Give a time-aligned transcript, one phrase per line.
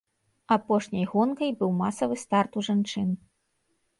[0.53, 3.09] Апошняй гонкай быў масавы старт у жанчын.